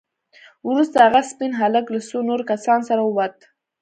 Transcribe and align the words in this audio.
وروسته 0.69 0.97
هغه 1.05 1.21
سپين 1.31 1.51
هلک 1.61 1.85
له 1.93 1.99
څو 2.09 2.17
نورو 2.27 2.43
کسانو 2.51 2.87
سره 2.89 3.01
ووت. 3.03 3.35